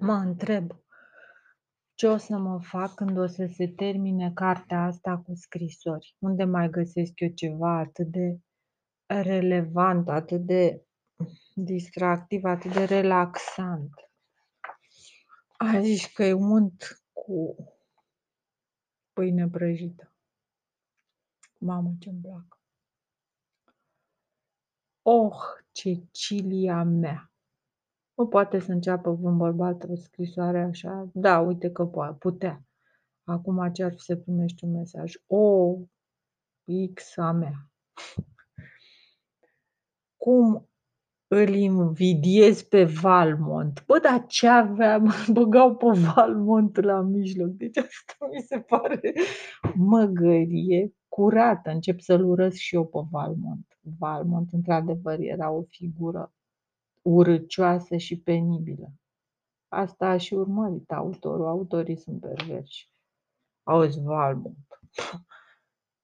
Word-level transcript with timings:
Mă 0.00 0.12
întreb 0.12 0.70
ce 1.94 2.06
o 2.06 2.16
să 2.16 2.36
mă 2.36 2.60
fac 2.62 2.94
când 2.94 3.18
o 3.18 3.26
să 3.26 3.46
se 3.54 3.68
termine 3.68 4.32
cartea 4.32 4.84
asta 4.84 5.18
cu 5.18 5.34
scrisori. 5.34 6.16
Unde 6.18 6.44
mai 6.44 6.70
găsesc 6.70 7.20
eu 7.20 7.28
ceva 7.28 7.78
atât 7.78 8.06
de 8.06 8.40
relevant, 9.06 10.08
atât 10.08 10.40
de 10.46 10.84
distractiv, 11.54 12.44
atât 12.44 12.72
de 12.72 12.84
relaxant. 12.84 13.90
A 15.56 15.80
zis 15.80 16.06
că 16.06 16.24
e 16.24 16.32
unt 16.32 17.02
cu 17.12 17.56
pâine 19.12 19.48
prăjită. 19.48 20.12
Mamă, 21.58 21.94
ce-mi 21.98 22.20
plac! 22.20 22.58
Oh, 25.02 25.36
Cecilia 25.72 26.82
mea! 26.82 27.29
Nu 28.20 28.26
poate 28.26 28.58
să 28.58 28.72
înceapă 28.72 29.18
un 29.20 29.36
bărbat 29.36 29.84
o 29.88 29.94
scrisoare 29.94 30.62
așa? 30.62 31.08
Da, 31.12 31.38
uite 31.38 31.70
că 31.70 31.86
poate, 31.86 32.16
putea. 32.18 32.64
Acum 33.24 33.72
ce 33.72 33.84
ar 33.84 33.92
fi 33.92 33.98
să 33.98 34.16
primești 34.16 34.64
un 34.64 34.70
mesaj? 34.70 35.14
O, 35.26 35.76
X 36.94 37.16
a 37.16 37.32
mea. 37.32 37.70
Cum 40.16 40.68
îl 41.26 41.48
invidiez 41.48 42.62
pe 42.62 42.84
Valmont. 42.84 43.84
Bă, 43.86 43.98
dar 43.98 44.26
ce 44.26 44.48
avea? 44.48 45.02
Băgau 45.32 45.76
pe 45.76 45.86
Valmont 46.14 46.76
la 46.76 47.00
mijloc. 47.00 47.48
Deci 47.48 47.76
asta 47.76 48.28
mi 48.32 48.40
se 48.40 48.58
pare 48.60 49.12
măgărie 49.74 50.94
curată. 51.08 51.70
Încep 51.70 52.00
să-l 52.00 52.24
urăsc 52.24 52.56
și 52.56 52.74
eu 52.74 52.86
pe 52.86 52.98
Valmont. 53.10 53.78
Valmont, 53.98 54.52
într-adevăr, 54.52 55.18
era 55.18 55.50
o 55.50 55.62
figură 55.62 56.32
urâcioasă 57.02 57.96
și 57.96 58.20
penibilă. 58.20 58.92
Asta 59.68 60.06
a 60.08 60.16
și 60.16 60.34
urmărit 60.34 60.90
autorul. 60.90 61.46
Autorii 61.46 61.96
sunt 61.96 62.20
perversi. 62.20 62.90
Auzi, 63.62 64.00
Valmont. 64.00 64.80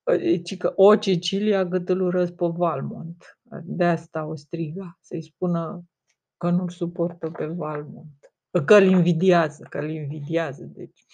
Deci 0.04 0.56
că 0.56 0.72
o 0.76 0.96
Cecilia 0.96 1.68
cât 1.68 1.88
îl 1.88 2.00
urăsc 2.00 2.32
pe 2.32 2.46
Valmont. 2.46 3.38
De 3.62 3.84
asta 3.84 4.24
o 4.24 4.34
striga, 4.34 4.98
să-i 5.00 5.22
spună 5.22 5.84
că 6.36 6.50
nu-l 6.50 6.68
suportă 6.68 7.30
pe 7.30 7.46
Valmont. 7.46 8.32
Că 8.64 8.74
îl 8.74 8.84
invidiază, 8.84 9.66
că 9.70 9.78
îl 9.78 9.90
invidiază. 9.90 10.64
Deci. 10.64 11.06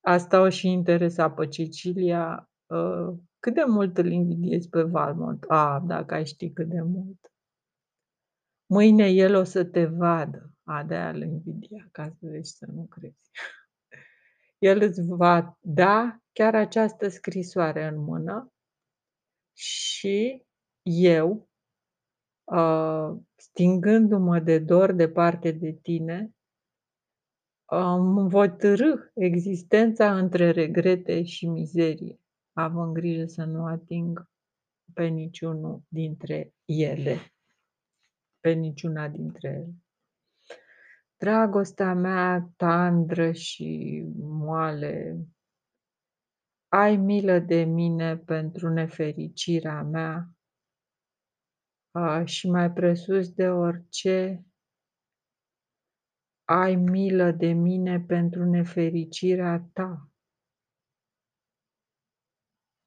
Asta 0.00 0.40
o 0.40 0.48
și 0.48 0.68
interesa 0.68 1.30
pe 1.30 1.48
Cecilia. 1.48 2.50
Ă, 2.70 3.14
cât 3.38 3.54
de 3.54 3.64
mult 3.66 3.98
îl 3.98 4.10
invidiezi 4.10 4.68
pe 4.68 4.82
Valmont? 4.82 5.44
A, 5.48 5.82
dacă 5.86 6.14
ai 6.14 6.26
ști 6.26 6.50
cât 6.50 6.68
de 6.68 6.82
mult. 6.82 7.31
Mâine 8.72 9.08
el 9.08 9.34
o 9.34 9.44
să 9.44 9.64
te 9.64 9.84
vadă. 9.84 10.54
A, 10.62 10.82
de-aia 10.82 11.08
îl 11.08 11.22
invidia, 11.22 11.88
ca 11.90 12.08
să 12.08 12.26
vezi 12.26 12.56
să 12.56 12.66
nu 12.72 12.84
crezi. 12.84 13.30
El 14.58 14.82
îți 14.82 15.06
va 15.06 15.58
da 15.60 16.20
chiar 16.32 16.54
această 16.54 17.08
scrisoare 17.08 17.84
în 17.86 17.98
mână 17.98 18.52
și 19.52 20.46
eu, 20.82 21.48
uh, 22.44 23.16
stingându-mă 23.36 24.38
de 24.38 24.58
dor 24.58 24.92
departe 24.92 25.50
de 25.50 25.72
tine, 25.72 26.34
îmi 27.64 28.28
voi 28.28 28.56
târâ 28.56 28.94
existența 29.14 30.18
între 30.18 30.50
regrete 30.50 31.22
și 31.22 31.46
mizerie, 31.46 32.20
având 32.52 32.92
grijă 32.92 33.26
să 33.26 33.44
nu 33.44 33.64
ating 33.64 34.30
pe 34.94 35.06
niciunul 35.06 35.82
dintre 35.88 36.54
ele 36.64 37.31
pe 38.42 38.52
niciuna 38.52 39.08
dintre 39.08 39.48
ele. 39.48 39.74
Dragostea 41.16 41.94
mea 41.94 42.52
tandră 42.56 43.32
și 43.32 44.02
moale, 44.16 45.18
ai 46.68 46.96
milă 46.96 47.38
de 47.38 47.64
mine 47.64 48.16
pentru 48.16 48.68
nefericirea 48.68 49.82
mea 49.82 50.36
a, 51.94 52.24
și 52.24 52.50
mai 52.50 52.72
presus 52.72 53.32
de 53.32 53.48
orice, 53.48 54.46
ai 56.44 56.74
milă 56.74 57.30
de 57.30 57.52
mine 57.52 58.00
pentru 58.00 58.44
nefericirea 58.44 59.68
ta. 59.72 60.10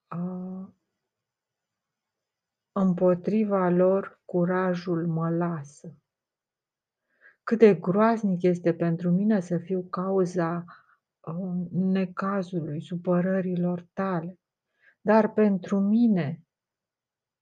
A, 0.07 0.44
împotriva 2.77 3.69
lor 3.69 4.21
curajul 4.25 5.07
mă 5.07 5.29
lasă. 5.29 5.95
Cât 7.43 7.57
de 7.57 7.75
groaznic 7.75 8.41
este 8.41 8.73
pentru 8.73 9.11
mine 9.11 9.39
să 9.39 9.57
fiu 9.57 9.81
cauza 9.83 10.65
uh, 11.19 11.71
necazului, 11.71 12.81
supărărilor 12.81 13.87
tale, 13.93 14.39
dar 15.01 15.33
pentru 15.33 15.79
mine 15.79 16.43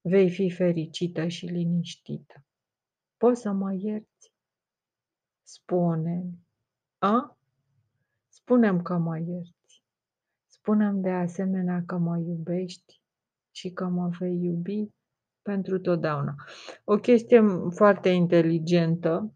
vei 0.02 0.30
fi 0.30 0.50
fericită 0.50 1.28
și 1.28 1.46
liniștită. 1.46 2.46
Poți 3.18 3.42
să 3.42 3.52
mă 3.52 3.74
ierți? 3.74 4.34
Spune-mi. 5.44 6.48
A? 6.98 7.38
Spune-mi 8.28 8.84
că 8.84 8.98
mă 8.98 9.18
ierți. 9.18 9.84
Spune-mi 10.46 11.02
de 11.02 11.12
asemenea 11.12 11.84
că 11.86 11.98
mă 11.98 12.18
iubești 12.18 13.02
și 13.52 13.72
că 13.72 13.86
mă 13.88 14.08
vei 14.20 14.44
iubi 14.44 14.92
pentru 15.44 15.80
totdeauna. 15.80 16.36
O 16.84 16.96
chestie 16.96 17.44
foarte 17.70 18.10
inteligentă, 18.10 19.34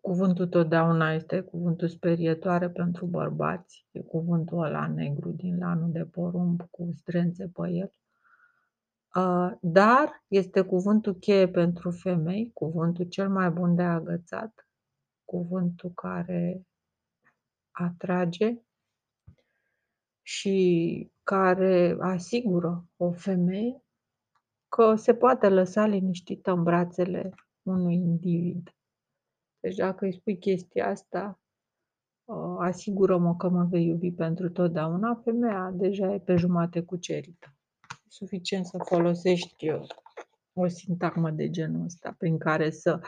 cuvântul 0.00 0.48
totdeauna 0.48 1.12
este 1.12 1.40
cuvântul 1.40 1.88
sperietoare 1.88 2.70
pentru 2.70 3.06
bărbați, 3.06 3.86
e 3.90 4.00
cuvântul 4.00 4.62
ăla 4.62 4.86
negru 4.86 5.30
din 5.30 5.58
lanul 5.58 5.90
de 5.92 6.04
porumb 6.04 6.60
cu 6.70 6.92
strențe 6.96 7.50
pe 7.54 7.68
el. 7.70 7.92
Dar 9.60 10.24
este 10.28 10.60
cuvântul 10.60 11.14
cheie 11.14 11.48
pentru 11.48 11.90
femei, 11.90 12.50
cuvântul 12.54 13.04
cel 13.04 13.28
mai 13.28 13.50
bun 13.50 13.74
de 13.74 13.82
agățat, 13.82 14.68
cuvântul 15.24 15.90
care 15.94 16.66
atrage 17.70 18.58
și 20.22 21.10
care 21.22 21.96
asigură 22.00 22.84
o 22.96 23.12
femeie 23.12 23.82
că 24.68 24.94
se 24.94 25.14
poate 25.14 25.48
lăsa 25.48 25.86
liniștită 25.86 26.50
în 26.50 26.62
brațele 26.62 27.34
unui 27.62 27.94
individ. 27.94 28.74
Deci 29.60 29.74
dacă 29.74 30.04
îi 30.04 30.12
spui 30.12 30.38
chestia 30.38 30.88
asta, 30.88 31.40
uh, 32.24 32.56
asigură-mă 32.58 33.36
că 33.36 33.48
mă 33.48 33.64
vei 33.64 33.86
iubi 33.86 34.12
pentru 34.12 34.50
totdeauna, 34.50 35.20
femeia 35.24 35.70
deja 35.74 36.14
e 36.14 36.18
pe 36.18 36.36
jumate 36.36 36.82
cucerită. 36.82 37.56
E 37.90 38.08
suficient 38.08 38.66
să 38.66 38.78
folosești 38.84 39.70
o 40.52 40.66
sintagmă 40.66 41.30
de 41.30 41.50
genul 41.50 41.84
ăsta, 41.84 42.14
prin 42.18 42.38
care 42.38 42.70
să 42.70 43.00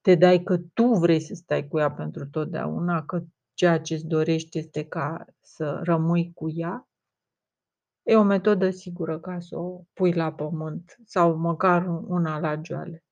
te 0.00 0.14
dai 0.14 0.42
că 0.42 0.58
tu 0.58 0.84
vrei 0.84 1.20
să 1.20 1.34
stai 1.34 1.68
cu 1.68 1.78
ea 1.78 1.90
pentru 1.90 2.26
totdeauna, 2.26 3.04
că 3.04 3.22
ceea 3.54 3.80
ce 3.80 3.94
îți 3.94 4.06
dorești 4.06 4.58
este 4.58 4.84
ca 4.84 5.24
să 5.40 5.80
rămâi 5.82 6.32
cu 6.34 6.50
ea 6.50 6.87
E 8.08 8.16
o 8.16 8.22
metodă 8.22 8.70
sigură 8.70 9.18
ca 9.18 9.40
să 9.40 9.56
o 9.56 9.80
pui 9.92 10.12
la 10.12 10.32
pământ 10.32 10.96
sau 11.04 11.36
măcar 11.36 11.86
una 11.86 12.38
la 12.38 12.60
joale. 12.62 13.04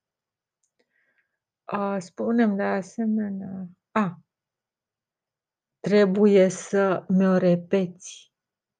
Spunem 1.99 2.57
de 2.57 2.63
asemenea, 2.63 3.69
a, 3.91 4.21
trebuie 5.81 6.49
să 6.49 7.05
mi-o 7.09 7.37
repeți. 7.37 8.33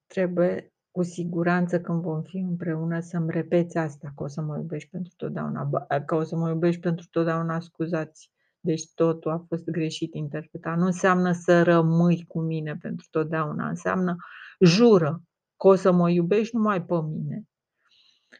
Trebuie 0.07 0.73
cu 0.91 1.03
siguranță 1.03 1.81
când 1.81 2.01
vom 2.01 2.21
fi 2.21 2.37
împreună 2.37 2.99
să-mi 2.99 3.31
repeți 3.31 3.77
asta, 3.77 4.11
că 4.15 4.23
o 4.23 4.27
să 4.27 4.41
mă 4.41 4.57
iubești 4.57 4.89
pentru 4.89 5.13
totdeauna, 5.17 5.69
că 6.05 6.15
o 6.15 6.23
să 6.23 6.35
mă 6.35 6.49
iubești 6.49 6.81
pentru 6.81 7.07
totdeauna, 7.11 7.59
scuzați. 7.59 8.31
Deci 8.59 8.93
totul 8.93 9.31
a 9.31 9.45
fost 9.47 9.63
greșit 9.69 10.13
interpretat. 10.13 10.77
Nu 10.77 10.85
înseamnă 10.85 11.31
să 11.31 11.63
rămâi 11.63 12.25
cu 12.27 12.39
mine 12.39 12.77
pentru 12.81 13.07
totdeauna, 13.11 13.67
înseamnă 13.67 14.15
jură, 14.59 15.21
că 15.57 15.67
o 15.67 15.75
să 15.75 15.91
mă 15.91 16.09
iubești 16.09 16.55
numai 16.55 16.85
pe 16.85 17.01
mine. 17.01 17.47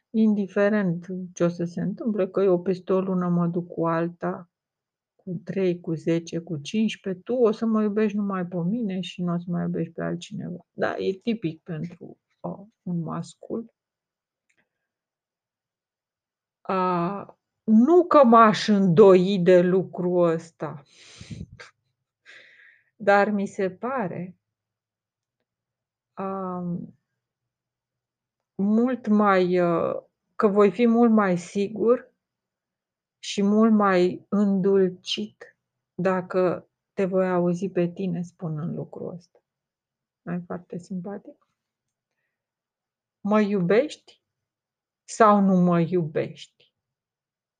Indiferent 0.10 1.06
ce 1.34 1.44
o 1.44 1.48
să 1.48 1.64
se 1.64 1.82
întâmple, 1.82 2.28
că 2.28 2.42
eu 2.42 2.62
peste 2.62 2.94
o 2.94 3.00
lună 3.00 3.28
mă 3.28 3.48
duc 3.48 3.68
cu 3.68 3.88
alta, 3.88 4.50
cu 5.16 5.42
3, 5.44 5.80
cu 5.80 5.94
10, 5.94 6.40
cu 6.40 6.58
15, 6.58 7.24
tu 7.24 7.34
o 7.34 7.52
să 7.52 7.66
mă 7.66 7.82
iubești 7.82 8.18
numai 8.18 8.46
pe 8.46 8.58
mine 8.58 9.02
și 9.02 9.22
nu 9.22 9.34
o 9.34 9.38
să 9.38 9.46
mă 9.48 9.62
iubești 9.62 9.94
pe 9.94 10.04
altcineva. 10.04 10.68
Da, 10.74 10.98
e 10.98 11.14
tipic 11.14 11.64
pentru 11.64 12.18
o, 12.40 12.66
un 12.82 13.00
mascul. 13.00 13.74
A, 16.62 17.38
nu 17.64 18.06
că 18.06 18.24
m-aș 18.24 18.68
îndoi 18.68 19.40
de 19.40 19.62
lucrul 19.62 20.30
ăsta, 20.30 20.84
dar 22.96 23.30
mi 23.30 23.48
se 23.48 23.70
pare 23.70 24.36
um, 26.18 26.97
mult 28.58 29.08
mai, 29.08 29.60
uh, 29.60 30.04
că 30.36 30.48
voi 30.48 30.72
fi 30.72 30.86
mult 30.86 31.12
mai 31.12 31.38
sigur 31.38 32.14
și 33.20 33.42
mult 33.42 33.74
mai 33.74 34.26
îndulcit 34.30 35.58
dacă 35.96 36.70
te 36.94 37.06
voi 37.06 37.30
auzi 37.30 37.70
pe 37.70 37.92
tine 37.92 38.22
spunând 38.22 38.76
lucrul 38.76 39.14
ăsta. 39.14 39.40
Nu-i 40.22 40.42
foarte 40.46 40.78
simpatic? 40.78 41.48
Mă 43.20 43.40
iubești 43.42 44.22
sau 45.04 45.40
nu 45.40 45.56
mă 45.56 45.80
iubești? 45.80 46.74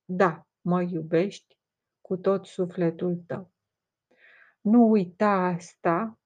Da, 0.04 0.46
mă 0.60 0.82
iubești 0.82 1.58
cu 2.00 2.16
tot 2.16 2.46
sufletul 2.46 3.16
tău. 3.26 3.52
Nu 4.60 4.90
uita 4.90 5.30
asta 5.30 6.18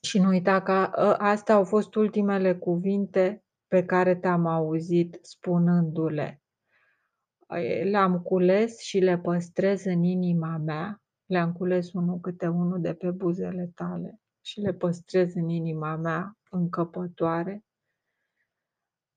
și 0.00 0.18
nu 0.18 0.28
uita 0.28 0.62
că 0.62 0.90
ă, 0.96 1.16
astea 1.18 1.54
au 1.54 1.64
fost 1.64 1.94
ultimele 1.94 2.54
cuvinte 2.54 3.44
pe 3.66 3.84
care 3.84 4.16
te-am 4.16 4.46
auzit 4.46 5.18
spunându-le. 5.22 6.42
Le-am 7.82 8.20
cules 8.22 8.80
și 8.80 8.98
le 8.98 9.18
păstrez 9.18 9.84
în 9.84 10.02
inima 10.02 10.56
mea, 10.56 11.02
le-am 11.26 11.52
cules 11.52 11.92
unul 11.92 12.20
câte 12.20 12.46
unul 12.46 12.80
de 12.80 12.94
pe 12.94 13.10
buzele 13.10 13.70
tale 13.74 14.20
și 14.40 14.60
le 14.60 14.72
păstrez 14.72 15.34
în 15.34 15.48
inima 15.48 15.96
mea 15.96 16.38
încăpătoare. 16.50 17.64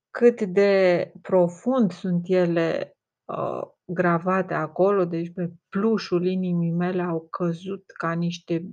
Cât 0.09 0.41
de 0.41 1.11
profund 1.21 1.91
sunt 1.91 2.23
ele 2.27 2.97
uh, 3.25 3.61
gravate 3.85 4.53
acolo, 4.53 5.05
deci 5.05 5.33
pe 5.33 5.51
plușul 5.69 6.25
inimii 6.25 6.71
mele 6.71 7.01
au 7.01 7.27
căzut 7.29 7.83
ca 7.91 8.11
niște 8.11 8.65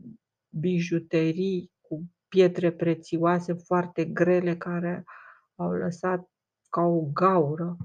bijuterii 0.49 1.73
cu 1.88 2.11
pietre 2.29 2.73
prețioase 2.73 3.52
foarte 3.52 4.05
grele 4.05 4.56
care 4.56 5.05
au 5.55 5.70
lăsat 5.70 6.31
ca 6.70 6.81
o 6.81 7.00
gaură. 7.00 7.76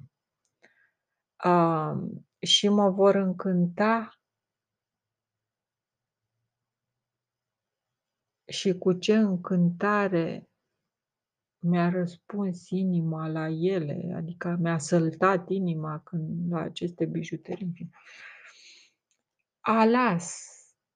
Uh, 1.46 2.22
și 2.40 2.70
mă 2.70 2.90
vor 2.90 3.16
încânta 3.16 4.18
și 8.46 8.78
cu 8.78 8.94
ce 8.94 9.16
încântare 9.16 10.50
mi-a 11.60 11.90
răspuns 11.90 12.70
inima 12.70 13.28
la 13.28 13.48
ele, 13.48 14.14
adică 14.16 14.58
mi-a 14.60 14.78
săltat 14.78 15.50
inima 15.50 16.00
când 16.00 16.52
la 16.52 16.60
aceste 16.60 17.06
bijuterii. 17.06 17.90
Alas, 19.60 20.48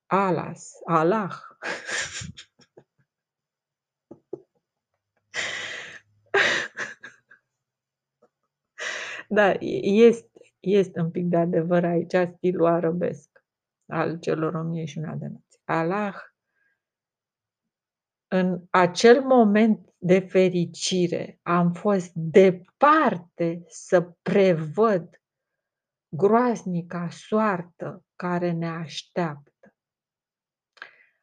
alas, 0.06 0.71
Allah. 0.86 1.33
Da, 9.28 9.52
este, 9.60 10.30
este 10.60 11.00
un 11.00 11.12
pic 11.12 11.26
de 11.26 11.38
adevăr 11.38 11.86
aici, 11.86 12.16
stilul 12.36 12.66
arabesc 12.66 13.46
al 13.86 14.20
celor 14.20 14.54
o 14.54 14.62
mie 14.62 14.86
și 14.86 14.98
una 14.98 15.16
de 15.16 15.28
noți. 15.28 15.62
Allah, 15.66 16.16
în 18.28 18.62
acel 18.70 19.22
moment 19.22 19.94
de 19.98 20.20
fericire, 20.20 21.40
am 21.42 21.74
fost 21.74 22.12
departe 22.14 23.64
să 23.68 24.02
prevăd 24.22 25.22
groaznica 26.10 27.10
soartă 27.10 28.06
care 28.16 28.52
ne 28.52 28.68
așteaptă. 28.68 29.76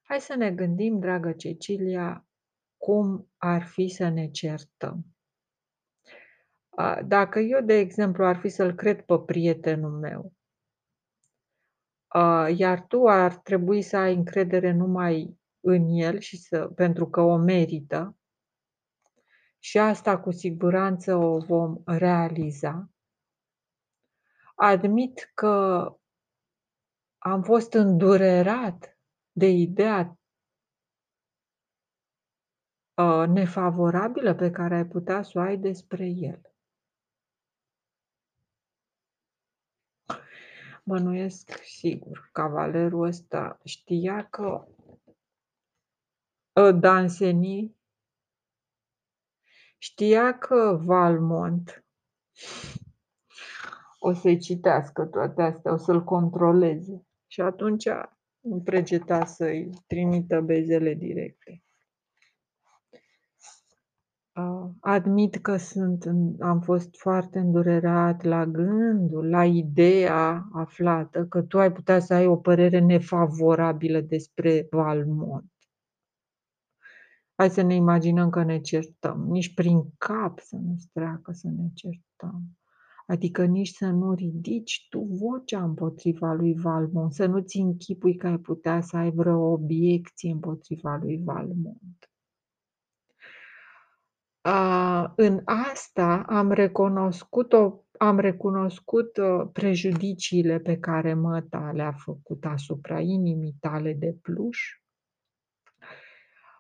Hai 0.03 0.21
să 0.21 0.35
ne 0.35 0.51
gândim, 0.53 0.99
dragă 0.99 1.33
Cecilia, 1.33 2.27
cum 2.77 3.31
ar 3.37 3.63
fi 3.63 3.89
să 3.89 4.09
ne 4.09 4.31
certăm. 4.31 5.14
Dacă 7.07 7.39
eu, 7.39 7.61
de 7.61 7.75
exemplu, 7.75 8.25
ar 8.25 8.37
fi 8.37 8.49
să-l 8.49 8.75
cred 8.75 9.03
pe 9.03 9.19
prietenul 9.19 9.99
meu, 9.99 10.33
iar 12.57 12.87
tu 12.87 13.07
ar 13.07 13.37
trebui 13.37 13.83
să 13.83 13.97
ai 13.97 14.15
încredere 14.15 14.73
numai 14.73 15.39
în 15.61 15.89
el 15.89 16.19
și 16.19 16.37
să, 16.37 16.69
pentru 16.75 17.09
că 17.09 17.21
o 17.21 17.37
merită, 17.37 18.17
și 19.59 19.79
asta 19.79 20.21
cu 20.21 20.31
siguranță 20.31 21.17
o 21.17 21.39
vom 21.39 21.83
realiza. 21.85 22.91
Admit 24.55 25.31
că 25.35 25.89
am 27.19 27.43
fost 27.43 27.73
îndurerat 27.73 28.99
de 29.33 29.47
ideea 29.47 30.19
nefavorabilă 33.29 34.35
pe 34.35 34.51
care 34.51 34.75
ai 34.75 34.87
putea 34.87 35.23
să 35.23 35.39
o 35.39 35.41
ai 35.41 35.57
despre 35.57 36.07
el. 36.07 36.54
Bănuiesc 40.87 41.51
sigur, 41.63 42.29
cavalerul 42.33 43.07
ăsta 43.07 43.61
știa 43.65 44.29
că 44.29 44.67
ă, 46.57 46.73
Danceny 46.73 47.77
știa 49.79 50.39
că 50.39 50.81
Valmont 50.85 51.85
o 53.99 54.13
să-i 54.13 54.39
citească 54.39 55.05
toate 55.05 55.43
astea, 55.43 55.73
o 55.73 55.77
să-l 55.77 56.05
controleze 56.05 57.07
și 57.27 57.41
atunci 57.41 57.89
nu 58.41 58.61
pregeta 58.61 59.25
să-i 59.25 59.71
trimită 59.87 60.41
bezele 60.41 60.95
directe. 60.95 61.64
Admit 64.81 65.37
că 65.37 65.57
sunt 65.57 66.07
am 66.41 66.61
fost 66.61 66.97
foarte 66.97 67.39
îndurerat 67.39 68.23
la 68.23 68.47
gândul, 68.47 69.29
la 69.29 69.45
ideea 69.45 70.49
aflată 70.53 71.27
că 71.27 71.43
tu 71.43 71.59
ai 71.59 71.73
putea 71.73 72.01
să 72.01 72.15
ai 72.15 72.27
o 72.27 72.37
părere 72.37 72.79
nefavorabilă 72.79 74.01
despre 74.01 74.67
Valmont. 74.71 75.53
Hai 77.35 77.51
să 77.51 77.63
ne 77.63 77.75
imaginăm 77.75 78.31
că 78.31 78.43
ne 78.43 78.61
certăm. 78.61 79.27
Nici 79.29 79.55
prin 79.55 79.85
cap 79.99 80.39
să 80.39 80.57
nu-ți 80.57 80.89
treacă 80.93 81.33
să 81.33 81.49
ne 81.49 81.69
certăm. 81.75 82.43
Adică 83.07 83.45
nici 83.45 83.69
să 83.69 83.87
nu 83.87 84.13
ridici 84.13 84.87
tu 84.91 85.01
vocea 85.01 85.63
împotriva 85.63 86.33
lui 86.33 86.55
Valmont, 86.55 87.13
să 87.13 87.27
nu-ți 87.27 87.57
închipui 87.57 88.17
că 88.17 88.27
ai 88.27 88.39
putea 88.39 88.81
să 88.81 88.97
ai 88.97 89.11
vreo 89.11 89.53
obiecție 89.53 90.31
împotriva 90.31 90.97
lui 91.03 91.21
Valmont. 91.25 92.14
A, 94.47 95.13
în 95.17 95.41
asta 95.45 96.25
am 96.29 96.53
recunoscut, 96.53 97.53
o, 97.53 97.85
am 97.99 98.19
recunoscut 98.19 99.17
uh, 99.17 99.49
prejudiciile 99.53 100.59
pe 100.59 100.79
care 100.79 101.15
măta 101.15 101.71
le-a 101.75 101.93
făcut 101.93 102.45
asupra 102.45 103.01
inimii 103.01 103.57
tale 103.61 103.93
de 103.93 104.17
pluș, 104.23 104.59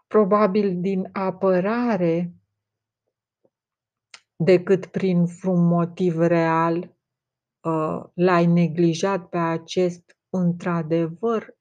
probabil 0.06 0.80
din 0.80 1.08
apărare 1.12 2.32
decât 4.36 4.86
prin 4.86 5.24
vreun 5.24 5.66
motiv 5.66 6.18
real, 6.18 6.96
uh, 7.60 8.04
l-ai 8.14 8.46
neglijat 8.46 9.28
pe 9.28 9.38
acest 9.38 10.18
într-adevăr 10.30 11.56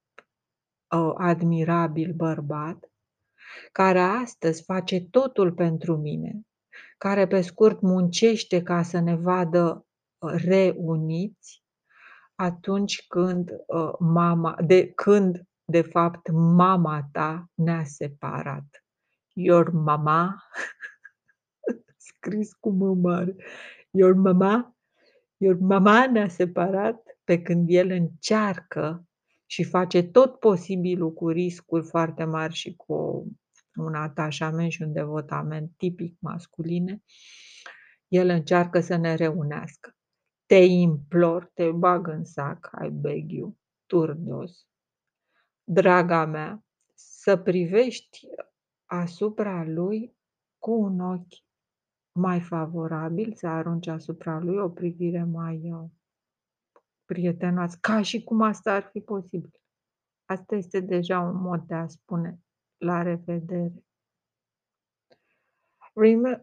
uh, 0.96 1.14
admirabil 1.18 2.14
bărbat 2.14 2.93
care 3.72 4.00
astăzi 4.00 4.64
face 4.64 5.02
totul 5.02 5.52
pentru 5.52 5.98
mine, 5.98 6.42
care 6.98 7.28
pe 7.28 7.42
scurt 7.42 7.82
muncește 7.82 8.62
ca 8.62 8.82
să 8.84 9.00
ne 9.00 9.16
vadă 9.16 9.86
uh, 10.18 10.34
reuniți 10.36 11.64
atunci 12.36 13.08
când 13.08 13.50
uh, 13.50 13.94
mama, 14.00 14.56
de 14.66 14.92
când 14.92 15.48
de 15.66 15.82
fapt 15.82 16.32
mama 16.32 17.10
ta 17.12 17.50
ne-a 17.54 17.84
separat. 17.84 18.86
Your 19.34 19.72
mama, 19.72 20.44
scris 22.10 22.54
cu 22.54 22.70
mă 22.70 22.94
mare, 22.94 23.36
your 23.90 24.14
mama, 24.14 24.76
your 25.38 25.58
mama 25.60 26.08
ne-a 26.08 26.28
separat 26.28 27.18
pe 27.24 27.42
când 27.42 27.66
el 27.70 27.90
încearcă 27.90 29.08
și 29.46 29.64
face 29.64 30.04
tot 30.04 30.40
posibilul 30.40 31.14
cu 31.14 31.30
riscuri 31.30 31.86
foarte 31.86 32.24
mari 32.24 32.54
și 32.54 32.76
cu 32.76 33.28
un 33.76 33.96
atașament 33.96 34.72
și 34.72 34.82
un 34.82 34.94
devotament 34.94 35.72
tipic 35.78 36.18
masculine, 36.20 37.04
el 38.08 38.30
încearcă 38.30 38.80
să 38.80 38.96
ne 38.96 39.16
reunească. 39.16 39.96
Te 40.46 40.56
implor, 40.56 41.52
te 41.54 41.72
bag 41.72 42.08
în 42.08 42.24
sac, 42.24 42.70
I 42.86 42.90
beg 42.90 43.32
you, 43.32 43.58
turdos, 43.86 44.68
draga 45.64 46.26
mea, 46.26 46.66
să 46.94 47.38
privești 47.38 48.28
asupra 48.86 49.64
lui 49.64 50.16
cu 50.58 50.72
un 50.72 51.00
ochi 51.00 51.44
mai 52.12 52.42
favorabil, 52.42 53.34
să 53.36 53.48
arunci 53.48 53.88
asupra 53.88 54.40
lui 54.40 54.58
o 54.58 54.70
privire 54.70 55.24
mai 55.24 55.72
uh, 55.72 55.90
prietenoasă, 57.06 57.78
ca 57.82 58.02
și 58.02 58.24
cum 58.24 58.42
asta 58.42 58.74
ar 58.74 58.90
fi 58.92 59.00
posibil. 59.00 59.62
Asta 60.26 60.56
este 60.56 60.80
deja 60.80 61.20
un 61.20 61.42
mod 61.42 61.62
de 61.62 61.74
a 61.74 61.88
spune 61.88 62.43
la 62.84 63.02
revedere. 63.02 63.84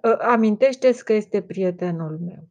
Ă, 0.05 0.19
amintește-ți 0.21 1.05
că 1.05 1.13
este 1.13 1.43
prietenul 1.43 2.19
meu, 2.19 2.49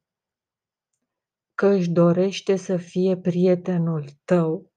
că 1.54 1.68
își 1.68 1.90
dorește 1.90 2.56
să 2.56 2.78
fie 2.78 3.18
prietenul 3.18 4.06
tău 4.26 4.72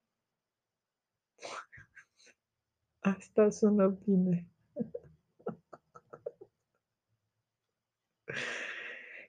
Asta 2.99 3.49
sună 3.49 3.87
bine. 3.87 4.47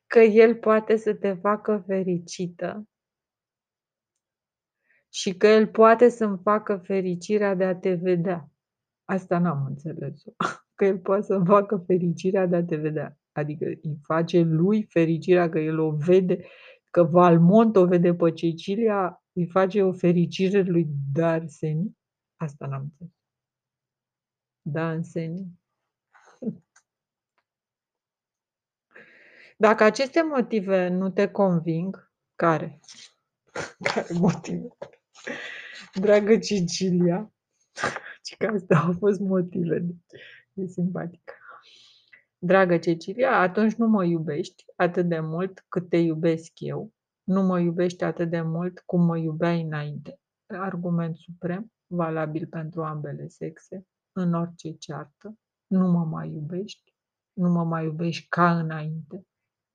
Că 0.06 0.18
el 0.18 0.56
poate 0.56 0.96
să 0.96 1.14
te 1.14 1.34
facă 1.34 1.84
fericită 1.86 2.88
și 5.08 5.36
că 5.36 5.46
el 5.46 5.68
poate 5.68 6.08
să-mi 6.08 6.38
facă 6.42 6.76
fericirea 6.76 7.54
de 7.54 7.64
a 7.64 7.76
te 7.76 7.94
vedea. 7.94 8.53
Asta 9.04 9.38
n-am 9.38 9.64
înțeles-o. 9.66 10.30
Că 10.74 10.84
el 10.84 10.98
poate 10.98 11.22
să-mi 11.22 11.46
facă 11.46 11.76
fericirea 11.86 12.46
de 12.46 12.56
a 12.56 12.64
te 12.64 12.76
vedea. 12.76 13.18
Adică 13.32 13.64
îi 13.64 13.98
face 14.02 14.40
lui 14.40 14.82
fericirea 14.82 15.48
că 15.48 15.58
el 15.58 15.78
o 15.78 15.90
vede, 15.90 16.44
că 16.90 17.02
Valmont 17.02 17.76
o 17.76 17.86
vede 17.86 18.14
pe 18.14 18.32
Cecilia, 18.32 19.22
îi 19.32 19.46
face 19.46 19.82
o 19.82 19.92
fericire 19.92 20.62
lui 20.62 20.86
Darseni? 21.12 21.96
Asta 22.36 22.66
n-am 22.66 22.82
înțeles. 22.82 23.12
Danseni. 24.62 25.60
Dacă 29.56 29.84
aceste 29.84 30.22
motive 30.22 30.88
nu 30.88 31.10
te 31.10 31.30
conving, 31.30 32.12
care? 32.34 32.80
Care 33.94 34.06
motive? 34.12 34.68
Dragă 35.94 36.38
Cecilia, 36.38 37.28
și 37.28 37.33
că 38.46 38.54
astea 38.54 38.78
au 38.86 38.92
fost 38.92 39.20
motivele. 39.20 39.96
E 40.52 40.66
simpatică. 40.66 41.32
Dragă 42.38 42.78
Cecilia, 42.78 43.40
atunci 43.40 43.74
nu 43.74 43.86
mă 43.86 44.04
iubești 44.04 44.64
atât 44.76 45.08
de 45.08 45.20
mult 45.20 45.64
cât 45.68 45.88
te 45.88 45.96
iubesc 45.96 46.52
eu. 46.60 46.92
Nu 47.24 47.42
mă 47.42 47.60
iubești 47.60 48.04
atât 48.04 48.30
de 48.30 48.40
mult 48.40 48.82
cum 48.86 49.04
mă 49.04 49.18
iubeai 49.18 49.60
înainte. 49.60 50.20
Argument 50.46 51.16
suprem, 51.16 51.72
valabil 51.86 52.46
pentru 52.46 52.82
ambele 52.82 53.28
sexe, 53.28 53.86
în 54.12 54.34
orice 54.34 54.72
ceartă. 54.72 55.38
Nu 55.66 55.90
mă 55.90 56.04
mai 56.04 56.28
iubești, 56.28 56.94
nu 57.32 57.50
mă 57.50 57.64
mai 57.64 57.84
iubești 57.84 58.26
ca 58.28 58.58
înainte, 58.58 59.26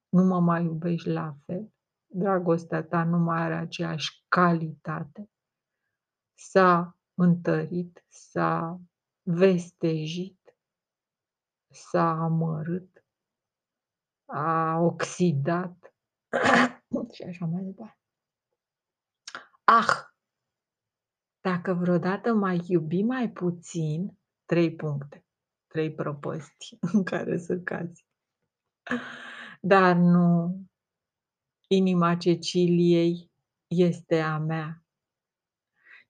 nu 0.09 0.23
mă 0.23 0.39
mai 0.39 0.63
iubești 0.63 1.09
la 1.09 1.37
fel, 1.45 1.71
dragostea 2.05 2.83
ta 2.83 3.03
nu 3.03 3.17
mai 3.17 3.41
are 3.41 3.53
aceeași 3.53 4.23
calitate, 4.27 5.29
s-a 6.33 6.98
întărit, 7.19 8.05
s-a 8.07 8.79
vestejit, 9.21 10.57
s-a 11.71 12.09
amărât, 12.11 13.05
a 14.25 14.77
oxidat 14.77 15.93
și 17.13 17.23
așa 17.23 17.45
mai 17.45 17.63
departe. 17.63 17.99
Ah! 19.63 20.07
Dacă 21.41 21.73
vreodată 21.73 22.33
mai 22.33 22.61
iubi 22.67 23.01
mai 23.01 23.31
puțin, 23.31 24.17
trei 24.45 24.75
puncte, 24.75 25.25
trei 25.67 25.93
prăpăsti 25.93 26.77
în 26.93 27.03
care 27.03 27.37
să 27.37 27.59
cazi. 27.59 28.05
Dar 29.61 29.95
nu, 29.95 30.55
inima 31.67 32.15
Ceciliei 32.15 33.31
este 33.67 34.19
a 34.19 34.37
mea. 34.37 34.83